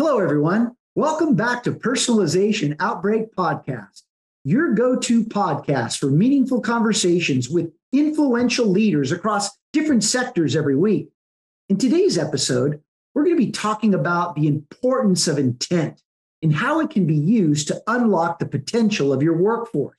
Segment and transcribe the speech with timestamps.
[0.00, 0.76] Hello, everyone.
[0.94, 4.02] Welcome back to Personalization Outbreak Podcast,
[4.44, 11.08] your go to podcast for meaningful conversations with influential leaders across different sectors every week.
[11.68, 12.80] In today's episode,
[13.12, 16.00] we're going to be talking about the importance of intent
[16.42, 19.98] and how it can be used to unlock the potential of your workforce.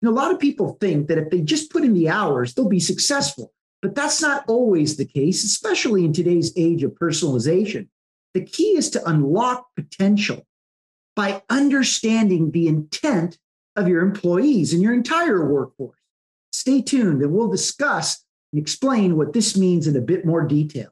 [0.00, 2.68] Know, a lot of people think that if they just put in the hours, they'll
[2.68, 7.88] be successful, but that's not always the case, especially in today's age of personalization.
[8.34, 10.46] The key is to unlock potential
[11.16, 13.38] by understanding the intent
[13.76, 15.98] of your employees and your entire workforce.
[16.52, 20.90] Stay tuned and we'll discuss and explain what this means in a bit more detail.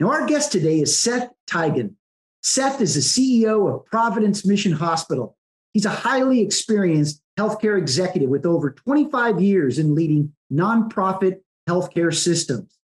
[0.00, 1.94] Now, our guest today is Seth Teigen.
[2.42, 5.36] Seth is the CEO of Providence Mission Hospital.
[5.72, 12.76] He's a highly experienced healthcare executive with over 25 years in leading nonprofit healthcare systems.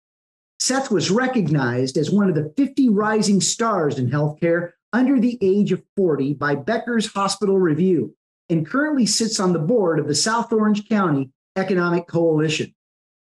[0.60, 5.72] Seth was recognized as one of the 50 rising stars in healthcare under the age
[5.72, 8.16] of 40 by Becker's Hospital Review
[8.50, 12.74] and currently sits on the board of the South Orange County Economic Coalition.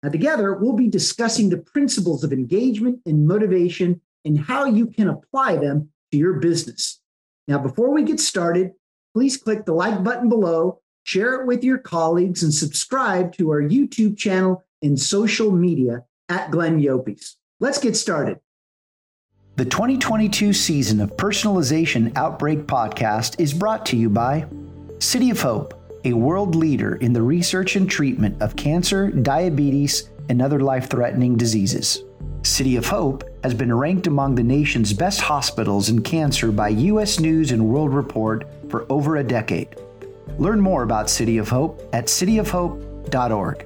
[0.04, 5.10] Now, together, we'll be discussing the principles of engagement and motivation and how you can
[5.10, 7.02] apply them to your business.
[7.48, 8.72] Now, before we get started,
[9.16, 13.62] please click the like button below, share it with your colleagues, and subscribe to our
[13.62, 17.36] YouTube channel and social media at Glenn Llopis.
[17.60, 18.40] Let's get started.
[19.56, 24.46] The 2022 season of Personalization Outbreak Podcast is brought to you by
[25.00, 25.74] City of Hope,
[26.04, 31.38] a world leader in the research and treatment of cancer, diabetes, and other life threatening
[31.38, 32.04] diseases.
[32.42, 37.20] City of Hope has been ranked among the nation's best hospitals in cancer by U.S.
[37.20, 39.76] News and World Report for over a decade.
[40.38, 43.66] Learn more about City of Hope at cityofhope.org.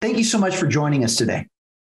[0.00, 1.46] Thank you so much for joining us today.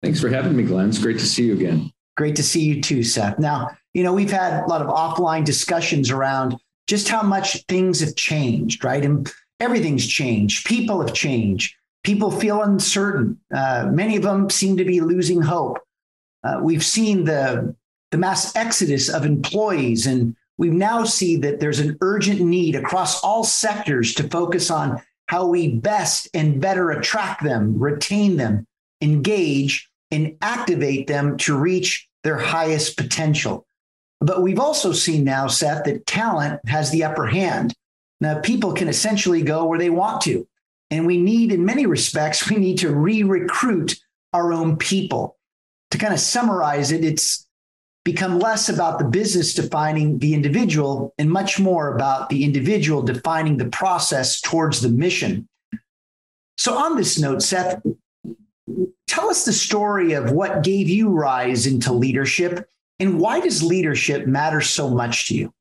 [0.02, 0.88] Thanks for having me, Glenn.
[0.88, 1.92] It's great to see you again.
[2.16, 3.38] Great to see you too, Seth.
[3.38, 6.56] Now, you know, we've had a lot of offline discussions around
[6.88, 9.04] just how much things have changed, right?
[9.04, 9.30] And
[9.60, 10.66] everything's changed.
[10.66, 11.74] People have changed.
[12.02, 13.38] People feel uncertain.
[13.54, 15.78] Uh, many of them seem to be losing hope.
[16.42, 17.74] Uh, we've seen the,
[18.10, 23.22] the mass exodus of employees, and we now see that there's an urgent need across
[23.22, 28.66] all sectors to focus on how we best and better attract them, retain them,
[29.00, 33.66] engage, and activate them to reach their highest potential.
[34.20, 37.74] But we've also seen now, Seth, that talent has the upper hand.
[38.20, 40.46] Now, people can essentially go where they want to.
[40.90, 43.96] And we need, in many respects, we need to re recruit
[44.32, 45.36] our own people.
[45.90, 47.41] To kind of summarize it, it's
[48.04, 53.56] become less about the business defining the individual and much more about the individual defining
[53.56, 55.48] the process towards the mission.
[56.58, 57.82] So, on this note, Seth,
[59.06, 62.68] tell us the story of what gave you rise into leadership
[62.98, 65.52] and why does leadership matter so much to you?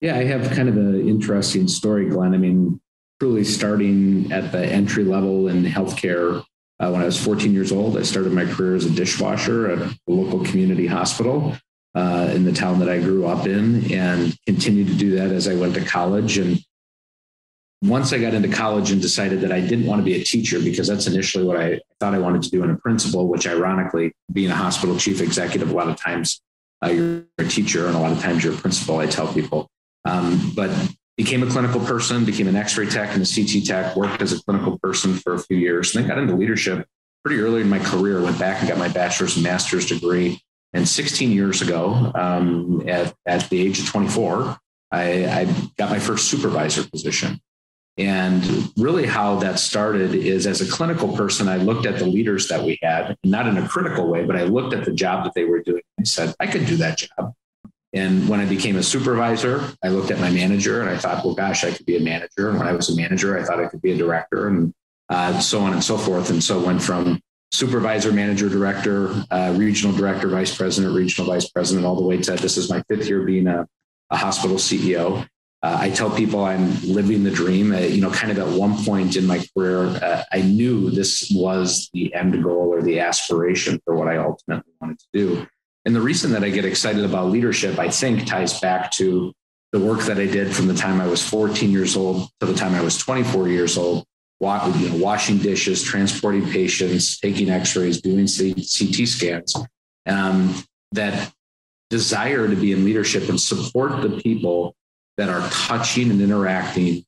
[0.00, 2.34] Yeah, I have kind of an interesting story, Glenn.
[2.34, 2.80] I mean,
[3.20, 6.44] truly starting at the entry level in healthcare
[6.80, 9.78] uh, when I was 14 years old, I started my career as a dishwasher at
[9.78, 11.56] a local community hospital
[11.94, 15.46] uh, in the town that I grew up in and continued to do that as
[15.46, 16.38] I went to college.
[16.38, 16.58] And
[17.82, 20.58] once I got into college and decided that I didn't want to be a teacher
[20.58, 24.12] because that's initially what I thought I wanted to do in a principal, which ironically,
[24.32, 26.40] being a hospital chief executive, a lot of times
[26.84, 29.68] uh, you're a teacher and a lot of times you're a principal, I tell people.
[30.04, 30.70] Um, but
[31.16, 34.42] became a clinical person, became an X-ray tech and a CT tech, worked as a
[34.42, 36.86] clinical person for a few years, and then got into leadership
[37.24, 38.20] pretty early in my career.
[38.20, 40.40] Went back and got my bachelor's and master's degree.
[40.72, 44.58] And 16 years ago, um, at, at the age of 24,
[44.90, 45.44] I, I
[45.78, 47.40] got my first supervisor position.
[47.96, 52.48] And really, how that started is as a clinical person, I looked at the leaders
[52.48, 55.34] that we had, not in a critical way, but I looked at the job that
[55.34, 55.82] they were doing.
[56.00, 57.34] I said, I could do that job.
[57.94, 61.34] And when I became a supervisor, I looked at my manager and I thought, well,
[61.34, 62.50] gosh, I could be a manager.
[62.50, 64.74] And when I was a manager, I thought I could be a director and
[65.08, 66.30] uh, so on and so forth.
[66.30, 67.20] And so went from
[67.52, 72.32] supervisor, manager, director, uh, regional director, vice president, regional vice president, all the way to
[72.32, 73.66] this is my fifth year being a,
[74.10, 75.24] a hospital CEO.
[75.62, 77.72] Uh, I tell people I'm living the dream.
[77.72, 81.30] Uh, you know, kind of at one point in my career, uh, I knew this
[81.34, 85.46] was the end goal or the aspiration for what I ultimately wanted to do.
[85.84, 89.32] And the reason that I get excited about leadership, I think, ties back to
[89.72, 92.54] the work that I did from the time I was 14 years old to the
[92.54, 94.04] time I was 24 years old,
[94.40, 99.56] you know, washing dishes, transporting patients, taking X-rays, doing CT scans.
[100.06, 101.32] Um, that
[101.90, 104.74] desire to be in leadership and support the people
[105.16, 107.04] that are touching and interacting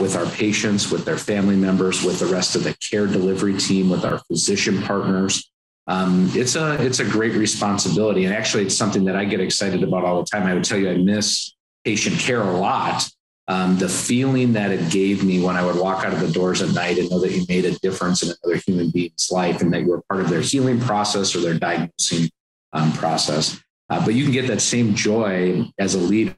[0.00, 3.88] with our patients, with their family members, with the rest of the care delivery team,
[3.88, 5.50] with our physician partners.
[5.88, 9.82] Um, it's a it's a great responsibility, and actually, it's something that I get excited
[9.82, 10.46] about all the time.
[10.46, 11.54] I would tell you, I miss
[11.84, 13.08] patient care a lot.
[13.48, 16.62] Um, the feeling that it gave me when I would walk out of the doors
[16.62, 19.72] at night and know that you made a difference in another human being's life and
[19.72, 22.28] that you were part of their healing process or their diagnosing
[22.72, 23.60] um, process.
[23.88, 26.34] Uh, but you can get that same joy as a leader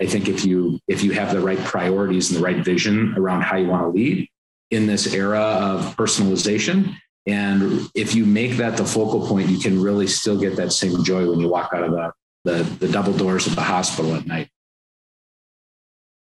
[0.00, 3.42] I think if you if you have the right priorities and the right vision around
[3.42, 4.28] how you want to lead
[4.70, 6.94] in this era of personalization,
[7.26, 11.04] and if you make that the focal point, you can really still get that same
[11.04, 12.12] joy when you walk out of the
[12.44, 14.48] the, the double doors of the hospital at night.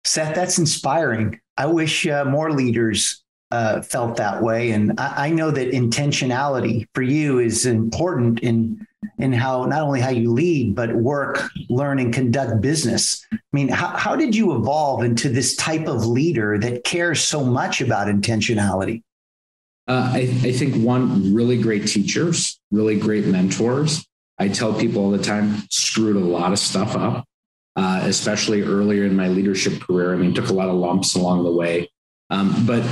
[0.04, 1.40] Seth, that's inspiring.
[1.56, 6.88] I wish uh, more leaders uh, felt that way, and I, I know that intentionality
[6.94, 8.86] for you is important in
[9.18, 13.68] in how not only how you lead but work learn and conduct business i mean
[13.68, 18.08] how, how did you evolve into this type of leader that cares so much about
[18.08, 19.02] intentionality
[19.92, 24.06] uh, I, I think one really great teachers really great mentors
[24.40, 27.26] i tell people all the time screwed a lot of stuff up
[27.76, 31.44] uh, especially earlier in my leadership career i mean took a lot of lumps along
[31.44, 31.90] the way
[32.30, 32.84] um, but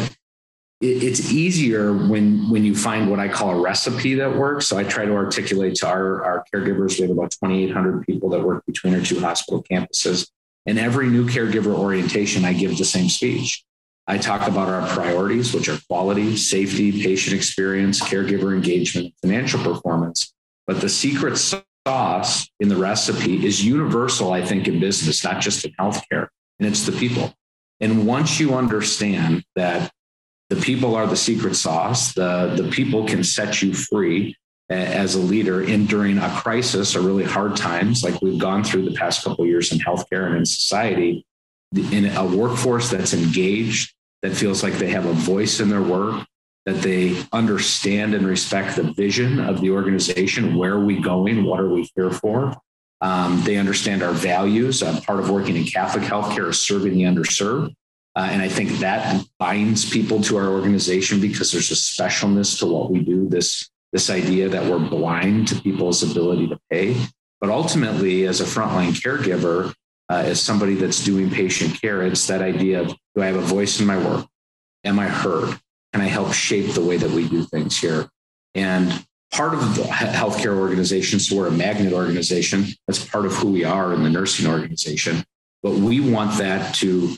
[0.81, 4.68] it's easier when when you find what I call a recipe that works.
[4.68, 6.98] So I try to articulate to our, our caregivers.
[6.98, 10.30] We have about 2,800 people that work between our two hospital campuses.
[10.66, 13.63] And every new caregiver orientation, I give the same speech.
[14.09, 20.33] I talk about our priorities, which are quality, safety, patient experience, caregiver engagement, financial performance.
[20.67, 25.63] But the secret sauce in the recipe is universal, I think, in business, not just
[25.63, 26.27] in healthcare,
[26.59, 27.33] and it's the people.
[27.79, 29.91] And once you understand that
[30.50, 32.13] the people are the secret sauce.
[32.13, 34.35] The, the people can set you free
[34.69, 38.85] as a leader in during a crisis or really hard times like we've gone through
[38.85, 41.25] the past couple years in healthcare and in society
[41.91, 46.25] in a workforce that's engaged that feels like they have a voice in their work
[46.66, 51.60] that they understand and respect the vision of the organization where are we going what
[51.60, 52.56] are we here for.
[53.01, 54.83] Um, they understand our values.
[54.83, 57.74] Uh, part of working in catholic healthcare is serving the underserved.
[58.16, 62.65] Uh, and I think that binds people to our organization because there's a specialness to
[62.65, 63.27] what we do.
[63.30, 66.95] This this idea that we're blind to people's ability to pay,
[67.42, 69.74] but ultimately, as a frontline caregiver,
[70.09, 73.41] uh, as somebody that's doing patient care, it's that idea of do I have a
[73.41, 74.25] voice in my work?
[74.83, 75.59] Am I heard?
[75.94, 78.09] Can I help shape the way that we do things here?
[78.56, 82.65] And part of the healthcare organization, so we're a magnet organization.
[82.88, 85.23] That's part of who we are in the nursing organization.
[85.61, 87.15] But we want that to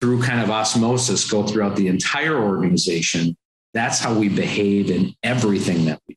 [0.00, 3.36] through kind of osmosis go throughout the entire organization.
[3.74, 6.16] That's how we behave in everything that we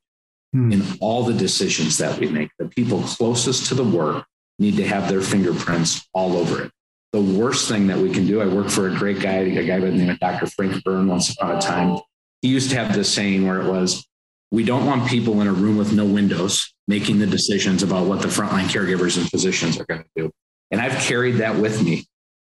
[0.54, 0.71] do, hmm.
[0.71, 2.50] in all the decisions that we make.
[2.57, 4.25] The people closest to the work
[4.63, 6.71] need to have their fingerprints all over it.
[7.12, 9.80] The worst thing that we can do, I work for a great guy, a guy
[9.80, 10.48] by the name of Dr.
[10.48, 11.99] Frank Byrne once upon a time.
[12.42, 14.07] He used to have this saying where it was,
[14.52, 18.21] we don't want people in a room with no windows making the decisions about what
[18.21, 20.31] the frontline caregivers and physicians are going to do.
[20.71, 22.06] And I've carried that with me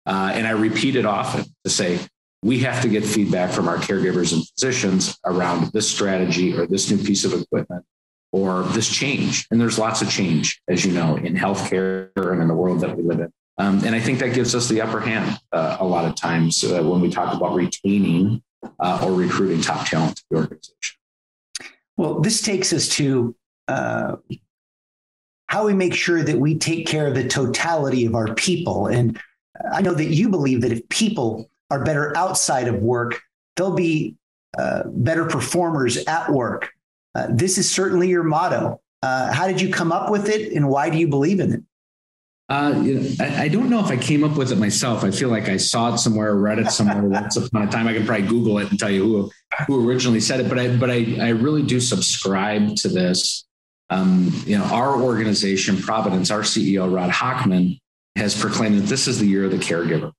[0.07, 1.99] uh, and I repeat it often to say,
[2.43, 6.91] we have to get feedback from our caregivers and physicians around this strategy or this
[6.91, 7.85] new piece of equipment
[8.35, 9.47] or this change.
[9.53, 12.97] And there's lots of change, as you know, in healthcare and in the world that
[12.97, 13.33] we live in.
[13.59, 16.65] Um, and I think that gives us the upper hand uh, a lot of times
[16.65, 18.43] uh, when we talk about retaining
[18.81, 20.97] uh, or recruiting top talent to the organization.
[21.97, 23.37] Well, this takes us to
[23.69, 24.17] uh,
[25.47, 28.89] how we make sure that we take care of the totality of our people.
[28.89, 29.17] And
[29.73, 33.23] I know that you believe that if people are better outside of work,
[33.55, 34.17] they'll be
[34.59, 36.74] uh, better performers at work.
[37.15, 38.81] Uh, this is certainly your motto.
[39.03, 41.63] Uh, how did you come up with it, and why do you believe in it?
[42.49, 45.03] Uh, you know, I, I, don't know if I came up with it myself.
[45.03, 47.89] I feel like I saw it somewhere, read it somewhere once upon a time.
[47.89, 49.31] I can probably Google it and tell you who
[49.67, 50.49] who originally said it.
[50.51, 53.47] But I but I I really do subscribe to this.
[53.89, 57.79] Um, you know, our organization, Providence, our CEO Rod Hochman
[58.17, 60.13] has proclaimed that this is the year of the caregiver.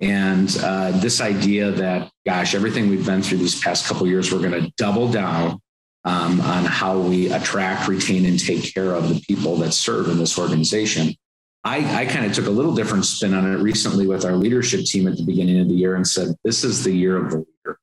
[0.00, 4.40] And uh, this idea that, gosh, everything we've been through these past couple years, we're
[4.40, 5.60] going to double down
[6.04, 10.18] um, on how we attract, retain, and take care of the people that serve in
[10.18, 11.14] this organization.
[11.64, 14.84] I, I kind of took a little different spin on it recently with our leadership
[14.84, 17.36] team at the beginning of the year and said, this is the year of the
[17.38, 17.78] leader,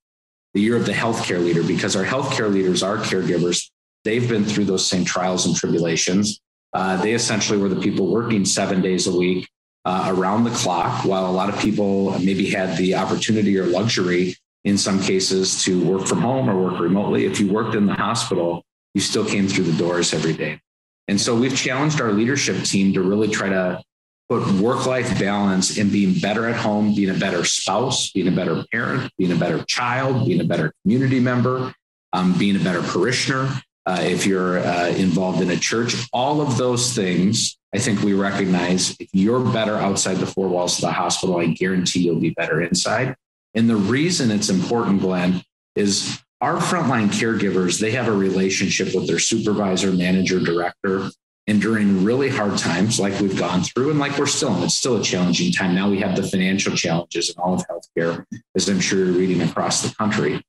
[0.54, 3.70] the year of the healthcare leader, because our healthcare leaders are caregivers.
[4.04, 6.42] They've been through those same trials and tribulations.
[6.74, 9.50] Uh, they essentially were the people working seven days a week
[9.86, 14.36] uh, around the clock, while a lot of people maybe had the opportunity or luxury
[14.64, 17.26] in some cases to work from home or work remotely.
[17.26, 18.64] If you worked in the hospital,
[18.94, 20.60] you still came through the doors every day.
[21.08, 23.82] And so we've challenged our leadership team to really try to
[24.30, 28.32] put work life balance in being better at home, being a better spouse, being a
[28.32, 31.74] better parent, being a better child, being a better community member,
[32.14, 33.50] um, being a better parishioner.
[33.88, 38.14] Uh, if you're uh, involved in a church, all of those things, I think we
[38.14, 42.32] recognize if you're better outside the four walls of the hospital, I guarantee you'll be
[42.32, 43.16] better inside.
[43.56, 45.44] And the reason it's important, Glenn,
[45.76, 51.10] is our frontline caregivers, they have a relationship with their supervisor, manager, director.
[51.48, 54.76] And during really hard times, like we've gone through, and like we're still in, it's
[54.76, 55.74] still a challenging time.
[55.74, 58.24] Now we have the financial challenges in all of healthcare,
[58.56, 60.42] as I'm sure you're reading across the country.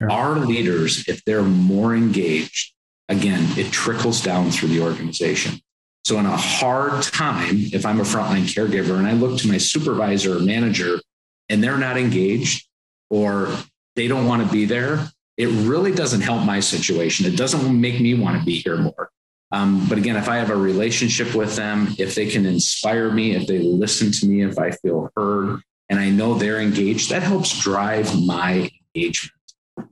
[0.00, 0.10] Sure.
[0.10, 2.72] Our leaders, if they're more engaged,
[3.08, 5.60] again, it trickles down through the organization.
[6.04, 9.58] So, in a hard time, if I'm a frontline caregiver and I look to my
[9.58, 11.00] supervisor or manager
[11.48, 12.66] and they're not engaged
[13.10, 13.54] or
[13.94, 17.26] they don't want to be there, it really doesn't help my situation.
[17.26, 19.10] It doesn't make me want to be here more.
[19.52, 23.32] Um, but again, if I have a relationship with them, if they can inspire me,
[23.36, 27.22] if they listen to me, if I feel heard, and I know they're engaged, that
[27.22, 29.32] helps drive my engagement.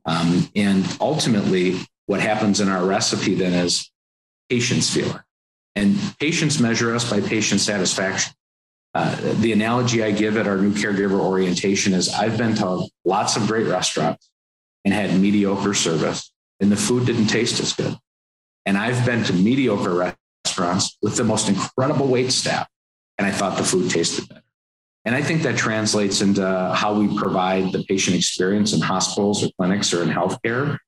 [0.07, 3.91] Um, and ultimately, what happens in our recipe then is
[4.49, 5.23] patients feel it.
[5.77, 8.35] And patients measure us by patient satisfaction.
[8.95, 13.37] Uh, the analogy I give at our new caregiver orientation is I've been to lots
[13.37, 14.31] of great restaurants
[14.85, 17.97] and had mediocre service, and the food didn't taste as good.
[18.67, 20.15] And I've been to mediocre
[20.47, 22.69] restaurants with the most incredible wait staff,
[23.19, 24.43] and I thought the food tasted better.
[25.05, 29.51] And I think that translates into how we provide the patient experience in hospitals or
[29.59, 30.79] clinics or in healthcare.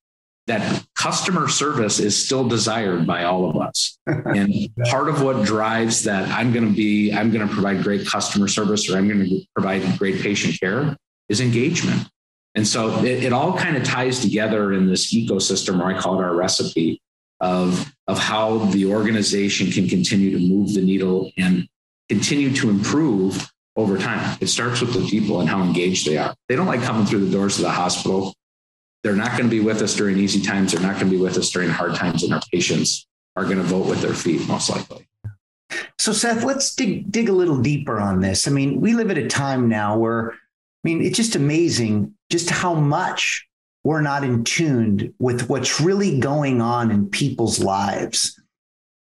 [0.47, 3.99] That customer service is still desired by all of us.
[4.07, 4.53] And
[4.91, 8.47] part of what drives that I'm going to be, I'm going to provide great customer
[8.47, 10.97] service or I'm going to provide great patient care
[11.29, 12.09] is engagement.
[12.55, 16.19] And so it, it all kind of ties together in this ecosystem, or I call
[16.19, 17.03] it our recipe
[17.41, 21.69] of, of how the organization can continue to move the needle and
[22.09, 24.39] continue to improve over time.
[24.41, 26.35] It starts with the people and how engaged they are.
[26.49, 28.35] They don't like coming through the doors of the hospital.
[29.07, 30.73] They're not going to be with us during easy times.
[30.73, 33.59] They're not going to be with us during hard times, and our patients are going
[33.59, 35.07] to vote with their feet most likely.
[35.97, 38.49] So, Seth, let's dig dig a little deeper on this.
[38.49, 40.37] I mean, we live at a time now where, I
[40.83, 43.47] mean, it's just amazing just how much
[43.85, 48.41] we're not in tuned with what's really going on in people's lives.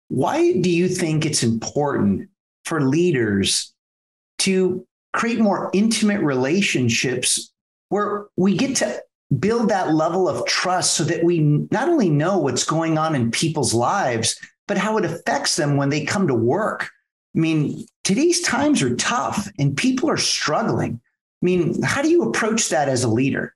[0.08, 2.28] Why do you think it's important
[2.66, 3.72] for leaders
[4.40, 7.54] to create more intimate relationships
[7.88, 9.02] where we get to
[9.38, 13.30] build that level of trust so that we not only know what's going on in
[13.30, 16.90] people's lives, but how it affects them when they come to work?
[17.36, 21.00] I mean, today's times are tough and people are struggling.
[21.42, 23.54] I mean, how do you approach that as a leader?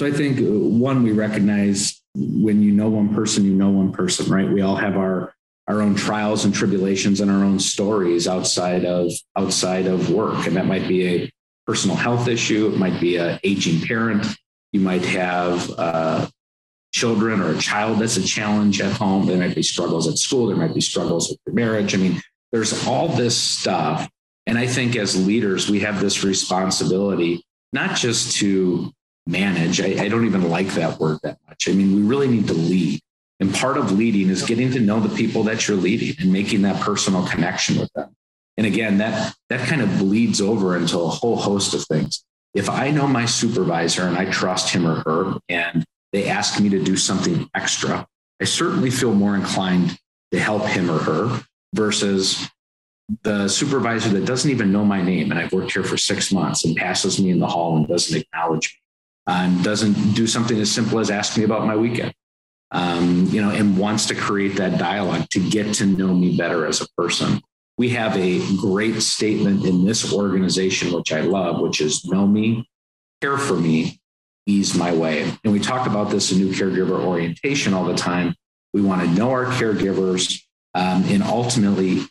[0.00, 3.92] So I think uh, one, we recognize when you know one person, you know one
[3.92, 4.48] person, right?
[4.48, 5.34] We all have our
[5.66, 10.56] our own trials and tribulations and our own stories outside of outside of work, and
[10.56, 11.32] that might be a
[11.66, 12.70] personal health issue.
[12.72, 14.26] It might be an aging parent.
[14.74, 16.26] You might have uh,
[16.92, 19.24] children or a child that's a challenge at home.
[19.24, 20.48] There might be struggles at school.
[20.48, 21.94] There might be struggles with your marriage.
[21.94, 22.20] I mean,
[22.52, 24.10] there's all this stuff
[24.46, 28.92] and I think as leaders, we have this responsibility, not just to
[29.26, 29.80] manage.
[29.80, 31.68] I, I, don't even like that word that much.
[31.68, 33.00] I mean, we really need to lead.
[33.40, 36.62] And part of leading is getting to know the people that you're leading and making
[36.62, 38.14] that personal connection with them.
[38.56, 42.24] And again, that that kind of bleeds over into a whole host of things.
[42.54, 46.68] If I know my supervisor and I trust him or her and they ask me
[46.68, 48.06] to do something extra,
[48.40, 49.98] I certainly feel more inclined
[50.32, 51.44] to help him or her
[51.74, 52.48] versus
[53.22, 56.64] the supervisor that doesn't even know my name and I've worked here for six months
[56.64, 60.70] and passes me in the hall and doesn't acknowledge me and doesn't do something as
[60.70, 62.14] simple as ask me about my weekend,
[62.70, 66.66] um, you know, and wants to create that dialogue to get to know me better
[66.66, 67.42] as a person.
[67.76, 72.68] We have a great statement in this organization, which I love, which is know me,
[73.20, 74.00] care for me,
[74.46, 75.22] ease my way.
[75.42, 78.34] And we talk about this in new caregiver orientation all the time.
[78.72, 80.42] We want to know our caregivers
[80.74, 82.02] um, and ultimately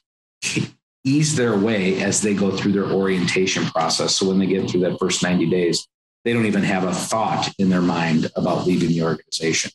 [1.03, 4.15] ease their way as they go through their orientation process.
[4.15, 5.87] So when they get through that first 90 days,
[6.23, 9.71] they don't even have a thought in their mind about leaving the organization.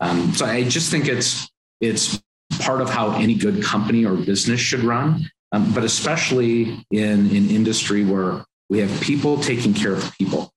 [0.00, 1.48] Um, so I just think it's
[1.80, 2.20] it's
[2.60, 5.30] part of how any good company or business should run.
[5.52, 10.50] um, but especially in an industry where we have people taking care of people.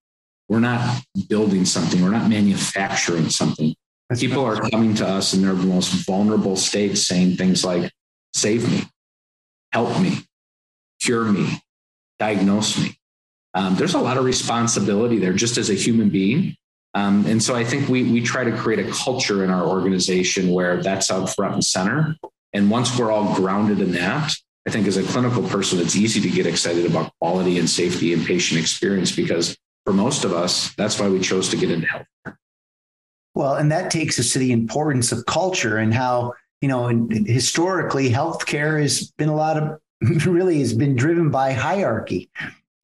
[0.49, 3.75] We're not building something, we're not manufacturing something.
[4.09, 7.91] That's people are coming to us in their most vulnerable states saying things like,
[8.33, 8.87] save me,
[9.71, 10.19] help me,
[11.01, 11.61] cure me,
[12.17, 12.97] diagnose me.
[13.53, 16.55] Um, there's a lot of responsibility there just as a human being.
[16.97, 20.49] Um, and so I think we, we try to create a culture in our organization
[20.49, 22.15] where that's out front and center.
[22.53, 24.33] And once we're all grounded in that,
[24.67, 28.13] I think as a clinical person, it's easy to get excited about quality and safety
[28.13, 31.85] and patient experience because for most of us, that's why we chose to get into
[31.85, 32.35] healthcare.
[33.35, 38.09] Well, and that takes us to the importance of culture and how, you know, historically,
[38.09, 39.79] healthcare has been a lot of
[40.25, 42.31] really has been driven by hierarchy.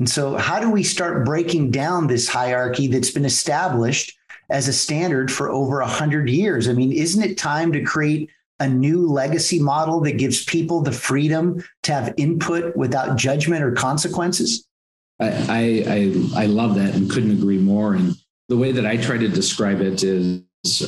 [0.03, 4.13] And so, how do we start breaking down this hierarchy that's been established
[4.49, 6.67] as a standard for over 100 years?
[6.67, 8.29] I mean, isn't it time to create
[8.59, 13.71] a new legacy model that gives people the freedom to have input without judgment or
[13.71, 14.67] consequences?
[15.21, 15.85] I,
[16.35, 17.93] I, I love that and couldn't agree more.
[17.93, 18.13] And
[18.49, 20.41] the way that I try to describe it is,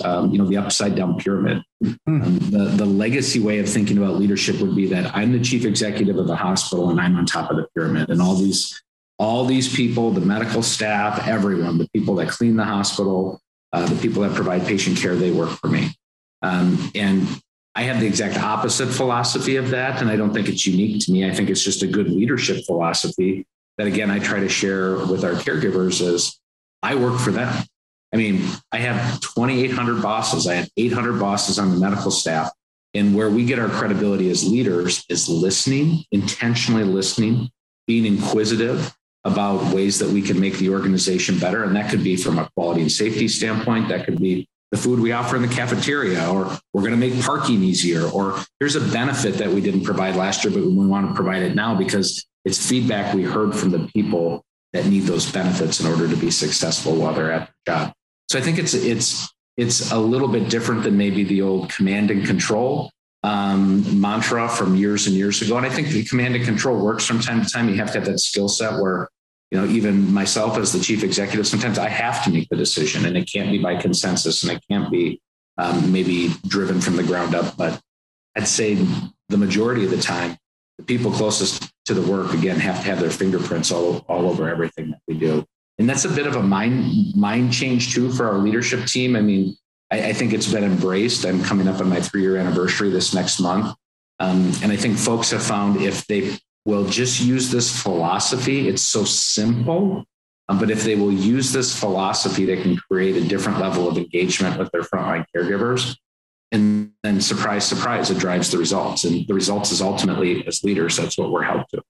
[0.03, 1.63] um, you know, the upside down pyramid.
[1.81, 1.98] Mm.
[2.05, 5.63] Um, the, the legacy way of thinking about leadership would be that I'm the chief
[5.63, 8.10] executive of the hospital and I'm on top of the pyramid.
[8.10, 8.81] And all these,
[9.17, 13.39] all these people, the medical staff, everyone, the people that clean the hospital,
[13.72, 15.89] uh, the people that provide patient care, they work for me.
[16.41, 17.27] Um, and
[17.75, 20.01] I have the exact opposite philosophy of that.
[20.01, 21.27] And I don't think it's unique to me.
[21.27, 23.45] I think it's just a good leadership philosophy
[23.77, 26.39] that, again, I try to share with our caregivers is
[26.84, 27.65] I work for them.
[28.13, 28.41] I mean,
[28.72, 30.48] I have 2,800 bosses.
[30.48, 32.51] I have 800 bosses on the medical staff.
[32.93, 37.50] And where we get our credibility as leaders is listening, intentionally listening,
[37.88, 38.95] being inquisitive
[39.25, 41.63] about ways that we can make the organization better.
[41.63, 43.89] And that could be from a quality and safety standpoint.
[43.89, 47.20] That could be the food we offer in the cafeteria, or we're going to make
[47.22, 51.08] parking easier, or here's a benefit that we didn't provide last year, but we want
[51.08, 55.32] to provide it now because it's feedback we heard from the people that need those
[55.32, 57.94] benefits in order to be successful while they're at the job.
[58.29, 62.11] So I think it's it's it's a little bit different than maybe the old command
[62.11, 62.92] and control
[63.24, 65.57] um, mantra from years and years ago.
[65.57, 67.70] And I think the command and control works from time to time.
[67.70, 69.09] You have to have that skill set where
[69.55, 73.05] you know, even myself as the chief executive, sometimes I have to make the decision
[73.05, 75.22] and it can't be by consensus and it can't be
[75.57, 77.55] um, maybe driven from the ground up.
[77.55, 77.81] But
[78.35, 78.75] I'd say
[79.29, 80.35] the majority of the time,
[80.77, 84.50] the people closest to the work, again, have to have their fingerprints all, all over
[84.50, 85.46] everything that we do.
[85.79, 89.15] And that's a bit of a mind, mind change too for our leadership team.
[89.15, 89.55] I mean,
[89.89, 91.25] I, I think it's been embraced.
[91.25, 93.74] I'm coming up on my three year anniversary this next month.
[94.20, 98.81] Um, and I think folks have found if they will just use this philosophy, it's
[98.81, 100.03] so simple.
[100.47, 103.97] Um, but if they will use this philosophy, they can create a different level of
[103.97, 105.95] engagement with their frontline caregivers.
[106.51, 109.03] And then, surprise, surprise, it drives the results.
[109.03, 111.81] And the results is ultimately, as leaders, that's what we're held to.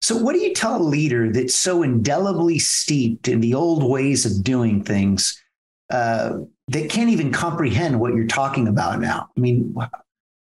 [0.00, 4.26] So, what do you tell a leader that's so indelibly steeped in the old ways
[4.26, 5.42] of doing things
[5.90, 9.30] uh, that can't even comprehend what you're talking about now?
[9.36, 9.74] I mean,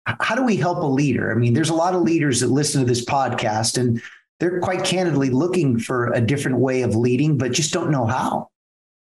[0.07, 1.33] how do we help a leader?
[1.33, 4.03] I mean, there's a lot of leaders that listen to this podcast and
[4.41, 8.49] they're quite candidly looking for a different way of leading, but just don't know how.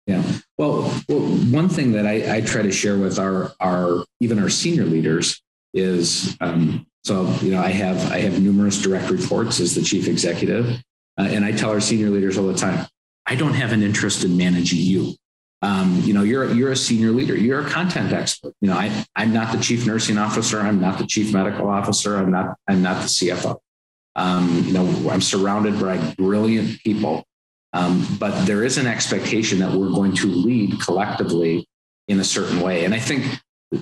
[0.06, 0.22] Yeah.
[0.58, 4.48] Well, well one thing that I, I, try to share with our our even our
[4.48, 5.40] senior leaders
[5.74, 10.08] is um, so you know I have I have numerous direct reports as the chief
[10.08, 10.82] executive,
[11.18, 12.86] uh, and I tell our senior leaders all the time,
[13.26, 15.14] I don't have an interest in managing you
[15.62, 17.36] um, you know, you're you're a senior leader.
[17.36, 18.52] You're a content expert.
[18.60, 20.60] You know, I I'm not the chief nursing officer.
[20.60, 22.16] I'm not the chief medical officer.
[22.16, 23.58] I'm not I'm not the CFO.
[24.16, 27.24] Um, you know, I'm surrounded by brilliant people,
[27.72, 31.66] um, but there is an expectation that we're going to lead collectively
[32.08, 32.84] in a certain way.
[32.84, 33.24] And I think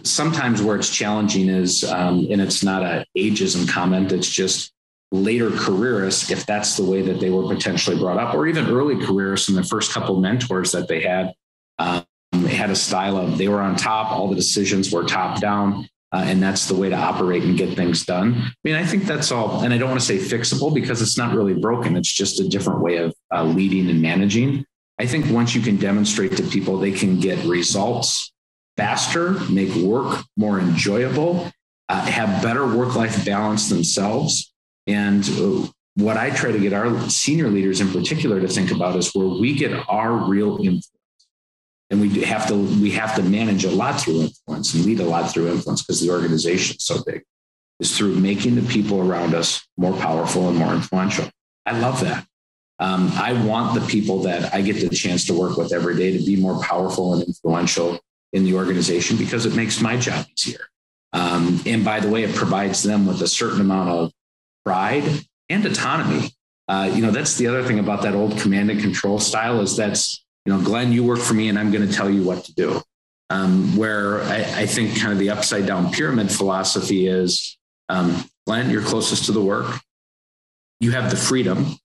[0.04, 4.12] sometimes where it's challenging is, um, and it's not a ageism comment.
[4.12, 4.72] It's just
[5.10, 9.04] later careerists, if that's the way that they were potentially brought up, or even early
[9.04, 11.32] careerists and the first couple mentors that they had
[11.80, 15.88] um, had a style of they were on top, all the decisions were top down.
[16.12, 18.34] Uh, and that's the way to operate and get things done.
[18.34, 21.16] I mean, I think that's all, and I don't want to say fixable because it's
[21.16, 21.96] not really broken.
[21.96, 24.64] It's just a different way of uh, leading and managing.
[24.98, 28.32] I think once you can demonstrate to people they can get results
[28.76, 31.50] faster, make work more enjoyable,
[31.88, 34.52] uh, have better work life balance themselves.
[34.88, 38.96] And uh, what I try to get our senior leaders in particular to think about
[38.96, 40.90] is where we get our real influence
[41.90, 45.04] and we have to we have to manage a lot through influence and lead a
[45.04, 47.22] lot through influence because the organization is so big
[47.80, 51.28] is through making the people around us more powerful and more influential.
[51.64, 52.26] I love that.
[52.78, 56.16] Um, i want the people that i get the chance to work with every day
[56.16, 58.00] to be more powerful and influential
[58.32, 60.64] in the organization because it makes my job easier.
[61.12, 64.12] Um, and by the way it provides them with a certain amount of
[64.64, 65.04] pride,
[65.48, 66.30] and autonomy.
[66.68, 69.76] Uh, you know, that's the other thing about that old command and control style is
[69.76, 72.44] that's, you know, Glenn, you work for me and I'm going to tell you what
[72.44, 72.82] to do.
[73.28, 77.56] Um, where I, I, think kind of the upside down pyramid philosophy is,
[77.88, 79.80] um, Glenn, you're closest to the work.
[80.80, 81.76] You have the freedom.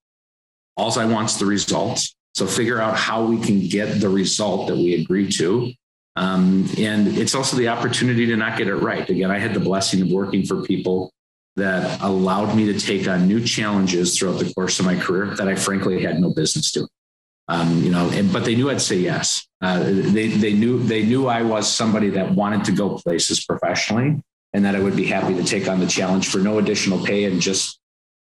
[0.76, 2.16] All I want's the results.
[2.34, 5.72] So figure out how we can get the result that we agree to.
[6.16, 9.08] Um, and it's also the opportunity to not get it right.
[9.08, 11.12] Again, I had the blessing of working for people
[11.58, 15.48] that allowed me to take on new challenges throughout the course of my career that
[15.48, 16.88] I frankly had no business doing.
[17.48, 19.48] Um, you know, and, but they knew I'd say yes.
[19.62, 24.22] Uh, they they knew they knew I was somebody that wanted to go places professionally,
[24.54, 27.26] and that I would be happy to take on the challenge for no additional pay
[27.26, 27.80] and just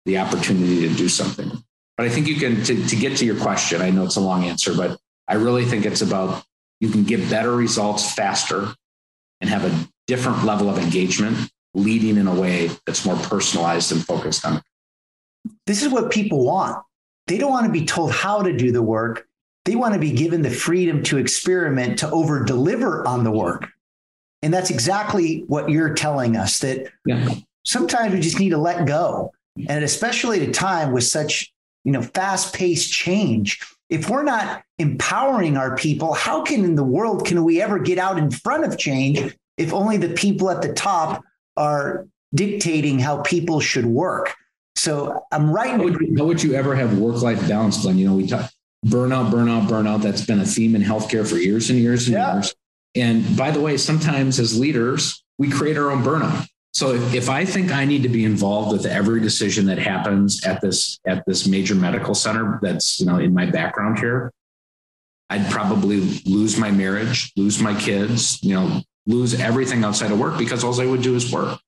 [0.05, 1.51] the opportunity to do something.
[1.95, 3.81] But I think you can to, to get to your question.
[3.81, 4.97] I know it's a long answer, but
[5.27, 6.43] I really think it's about
[6.79, 8.73] you can get better results faster
[9.41, 14.05] and have a different level of engagement leading in a way that's more personalized and
[14.05, 14.61] focused on.
[15.65, 16.83] This is what people want.
[17.27, 19.27] They don't want to be told how to do the work.
[19.65, 23.69] They want to be given the freedom to experiment, to over deliver on the work.
[24.41, 27.33] And that's exactly what you're telling us that yeah.
[27.63, 29.31] sometimes we just need to let go.
[29.69, 31.53] And especially at a time with such,
[31.85, 36.83] you know, fast paced change, if we're not empowering our people, how can in the
[36.83, 40.61] world can we ever get out in front of change if only the people at
[40.61, 41.23] the top
[41.55, 44.35] are dictating how people should work.
[44.75, 45.71] So I'm right.
[45.71, 47.97] How would, you, how would you ever have work life balance, Glenn?
[47.97, 48.49] You know, we talk
[48.85, 50.01] burnout, burnout, burnout.
[50.01, 52.33] That's been a theme in healthcare for years and years and yeah.
[52.33, 52.53] years.
[52.95, 56.47] And by the way, sometimes as leaders, we create our own burnout.
[56.73, 60.43] So if, if I think I need to be involved with every decision that happens
[60.43, 64.31] at this at this major medical center that's you know in my background here,
[65.29, 70.37] I'd probably lose my marriage, lose my kids, you know, lose everything outside of work
[70.37, 71.59] because all they would do is work.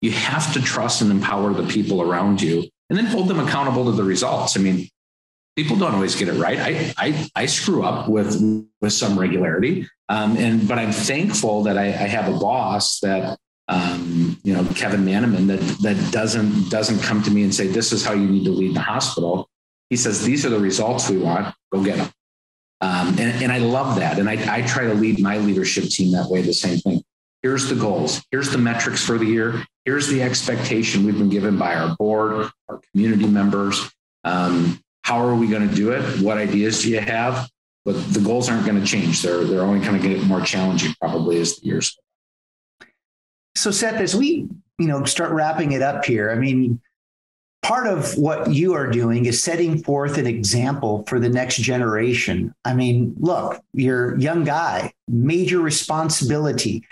[0.00, 3.84] You have to trust and empower the people around you and then hold them accountable
[3.86, 4.56] to the results.
[4.56, 4.88] I mean,
[5.56, 6.58] people don't always get it right.
[6.58, 8.40] I, I, I screw up with,
[8.80, 9.88] with some regularity.
[10.08, 14.64] Um, and, but I'm thankful that I, I have a boss that, um, you know,
[14.74, 18.26] Kevin Manemann that, that doesn't, doesn't come to me and say, this is how you
[18.26, 19.48] need to lead the hospital.
[19.90, 22.10] He says, these are the results we want, go get them.
[22.80, 24.18] Um, and, and I love that.
[24.18, 26.99] And I, I try to lead my leadership team that way, the same thing.
[27.42, 28.22] Here's the goals.
[28.30, 29.64] Here's the metrics for the year.
[29.84, 33.90] Here's the expectation we've been given by our board, our community members.
[34.24, 36.20] Um, how are we going to do it?
[36.20, 37.48] What ideas do you have?
[37.84, 39.22] But the goals aren't going to change.
[39.22, 42.86] They're, they're only going to get more challenging probably as the years go.
[43.56, 44.48] So Seth, as we,
[44.78, 46.80] you know, start wrapping it up here, I mean,
[47.62, 52.54] part of what you are doing is setting forth an example for the next generation.
[52.64, 56.86] I mean, look, you're a young guy, major responsibility.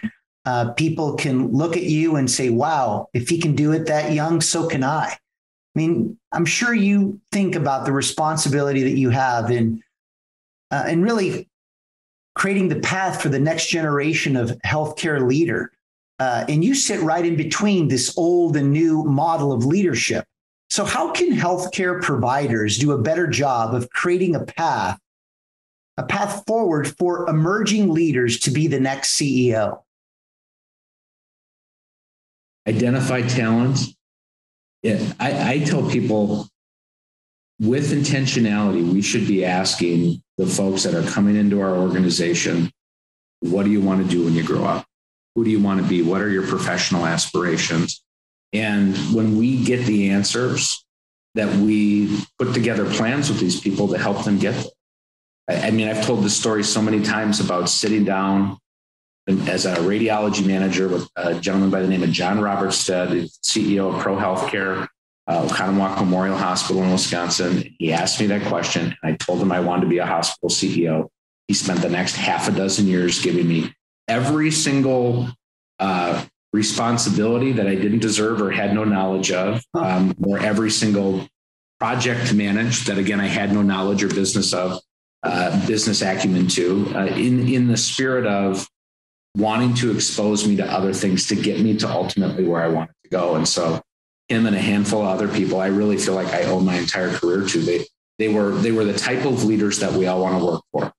[0.44, 4.12] Uh, people can look at you and say, wow, if he can do it that
[4.12, 5.06] young, so can I.
[5.08, 5.18] I
[5.74, 9.82] mean, I'm sure you think about the responsibility that you have in,
[10.70, 11.48] uh, in really
[12.34, 15.72] creating the path for the next generation of healthcare leader.
[16.18, 20.24] Uh, and you sit right in between this old and new model of leadership.
[20.70, 24.98] So, how can healthcare providers do a better job of creating a path,
[25.96, 29.82] a path forward for emerging leaders to be the next CEO?
[32.68, 33.78] Identify talent.
[34.82, 36.48] Yeah, I, I tell people
[37.58, 42.70] with intentionality, we should be asking the folks that are coming into our organization,
[43.40, 44.84] what do you want to do when you grow up?
[45.34, 46.02] Who do you want to be?
[46.02, 48.02] What are your professional aspirations?
[48.52, 50.84] And when we get the answers,
[51.34, 54.54] that we put together plans with these people to help them get
[55.46, 55.64] there.
[55.66, 58.58] I, mean, I've told this story so many times about sitting down
[59.28, 64.02] as a radiology manager with a gentleman by the name of John Robertstad, CEO of
[64.02, 64.88] ProHealth Care,
[65.26, 67.74] uh, Oconomowoc Memorial Hospital in Wisconsin.
[67.78, 70.48] He asked me that question, and I told him I wanted to be a hospital
[70.48, 71.08] CEO.
[71.46, 73.74] He spent the next half a dozen years giving me
[74.06, 75.28] every single
[75.78, 81.28] uh, responsibility that I didn't deserve or had no knowledge of, um, or every single
[81.78, 84.80] project to manage that again I had no knowledge or business of,
[85.22, 88.66] uh, business acumen to, uh, in in the spirit of
[89.36, 92.94] wanting to expose me to other things to get me to ultimately where I wanted
[93.04, 93.34] to go.
[93.34, 93.80] And so,
[94.28, 97.10] him and a handful of other people, I really feel like I owe my entire
[97.10, 97.58] career to.
[97.60, 97.86] They
[98.18, 100.92] they were they were the type of leaders that we all want to work for.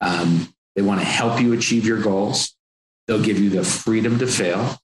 [0.00, 2.54] Um, they want to help you achieve your goals.
[3.06, 4.78] They'll give you the freedom to fail.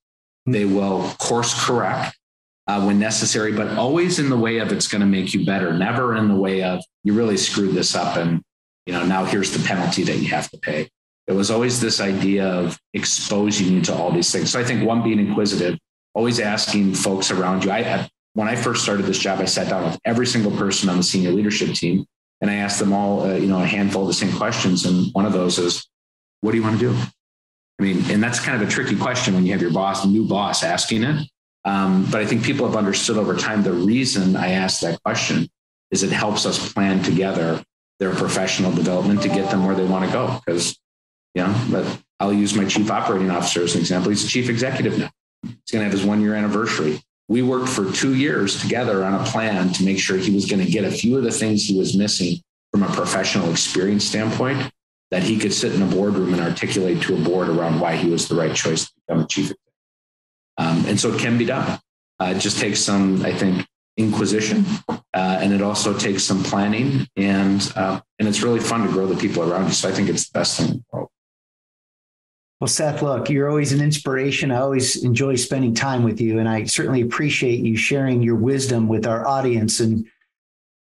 [0.47, 2.17] They will course correct
[2.67, 5.73] uh, when necessary, but always in the way of it's going to make you better,
[5.73, 8.43] never in the way of you really screwed this up and
[8.87, 10.89] you know now here's the penalty that you have to pay.
[11.29, 14.51] It was always this idea of exposing you to all these things.
[14.51, 15.79] So I think one being inquisitive,
[16.15, 17.71] always asking folks around you.
[17.71, 20.89] I, I when I first started this job, I sat down with every single person
[20.89, 22.07] on the senior leadership team
[22.41, 24.87] and I asked them all, uh, you know, a handful of the same questions.
[24.87, 25.87] And one of those is,
[26.41, 26.97] what do you want to do?
[27.79, 30.27] I mean, and that's kind of a tricky question when you have your boss, new
[30.27, 31.29] boss asking it.
[31.65, 35.49] Um, but I think people have understood over time the reason I asked that question
[35.91, 37.63] is it helps us plan together
[37.99, 40.41] their professional development to get them where they want to go.
[40.47, 40.79] Because,
[41.35, 44.11] you know, but I'll use my chief operating officer as an example.
[44.11, 45.11] He's chief executive now.
[45.43, 47.01] He's going to have his one year anniversary.
[47.29, 50.65] We worked for two years together on a plan to make sure he was going
[50.65, 52.39] to get a few of the things he was missing
[52.73, 54.71] from a professional experience standpoint
[55.11, 58.11] that he could sit in a boardroom and articulate to a board around why he
[58.11, 59.53] was the right choice to become a chief.
[60.59, 61.79] Um, and so it can be done.
[62.21, 67.07] Uh, it just takes some, I think, inquisition, uh, and it also takes some planning,
[67.17, 69.73] and uh, and it's really fun to grow the people around you.
[69.73, 71.11] So I think it's the best thing in the world.
[72.61, 74.51] Well, Seth, look, you're always an inspiration.
[74.51, 78.89] I always enjoy spending time with you, and I certainly appreciate you sharing your wisdom
[78.89, 79.79] with our audience.
[79.79, 80.05] And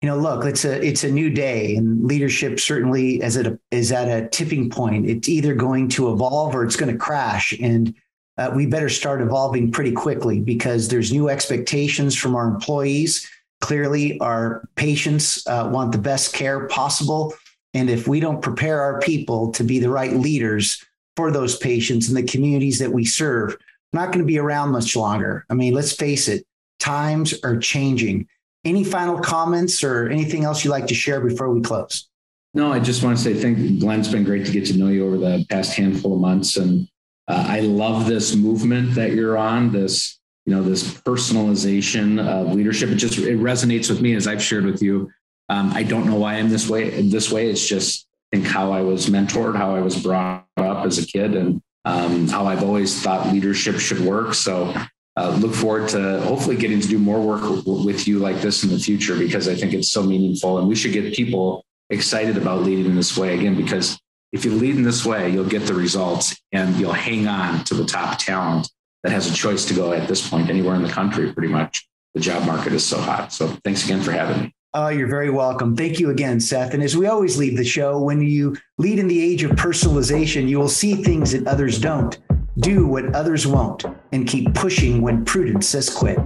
[0.01, 3.59] you know, look, it's a it's a new day, and leadership certainly is at a,
[3.69, 5.07] is at a tipping point.
[5.07, 7.93] It's either going to evolve or it's going to crash, and
[8.39, 13.29] uh, we better start evolving pretty quickly because there's new expectations from our employees.
[13.61, 17.35] Clearly, our patients uh, want the best care possible.
[17.73, 20.83] And if we don't prepare our people to be the right leaders
[21.17, 23.57] for those patients and the communities that we serve,
[23.91, 25.45] not going to be around much longer.
[25.49, 26.45] I mean, let's face it,
[26.79, 28.27] times are changing.
[28.63, 32.07] Any final comments or anything else you'd like to share before we close?
[32.53, 33.79] No, I just want to say thank you.
[33.79, 36.57] Glenn's been great to get to know you over the past handful of months.
[36.57, 36.87] And
[37.27, 42.89] uh, I love this movement that you're on, this, you know, this personalization of leadership.
[42.89, 45.11] It just it resonates with me as I've shared with you.
[45.49, 47.01] Um, I don't know why I'm this way.
[47.01, 48.06] This way, it's just
[48.37, 52.27] think how I was mentored, how I was brought up as a kid, and um,
[52.27, 54.33] how I've always thought leadership should work.
[54.33, 54.73] So
[55.15, 58.69] uh, look forward to hopefully getting to do more work with you like this in
[58.69, 62.63] the future because I think it's so meaningful, and we should get people excited about
[62.63, 63.97] leading in this way again because
[64.33, 67.73] if you lead in this way, you'll get the results and you'll hang on to
[67.73, 68.69] the top talent
[69.03, 71.87] that has a choice to go at this point anywhere in the country, pretty much.
[72.13, 73.31] The job market is so hot.
[73.31, 74.56] So thanks again for having me.
[74.73, 75.75] Oh, you're very welcome.
[75.75, 76.73] Thank you again, Seth.
[76.73, 80.47] And as we always leave the show, when you lead in the age of personalization,
[80.49, 82.17] you will see things that others don't,
[82.59, 86.19] do what others won't, and keep pushing when prudence says quit.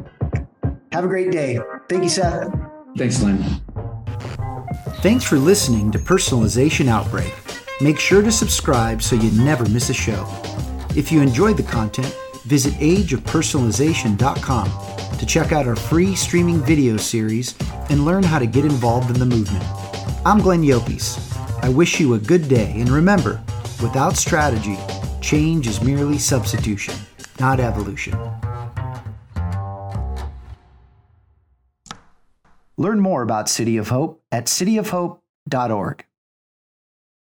[0.92, 1.60] Have a great day.
[1.88, 2.52] Thank you, Seth.
[2.98, 3.44] Thanks, Lynn.
[5.02, 7.34] Thanks for listening to Personalization Outbreak.
[7.80, 10.28] Make sure to subscribe so you never miss a show.
[10.96, 17.56] If you enjoyed the content, visit ageofpersonalization.com to check out our free streaming video series
[17.90, 19.64] and learn how to get involved in the movement.
[20.26, 21.28] I'm Glenn Llopis.
[21.64, 23.42] I wish you a good day, and remember,
[23.82, 24.78] without strategy,
[25.22, 26.96] change is merely substitution,
[27.40, 28.18] not evolution.
[32.78, 36.06] Learn more about City of Hope at cityofhope.org.